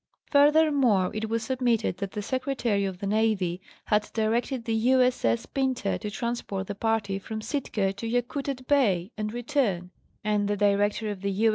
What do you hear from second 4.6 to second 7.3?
the U. 8. 8. Pinta to transport the party